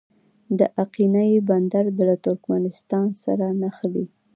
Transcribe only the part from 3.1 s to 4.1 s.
سره نښلي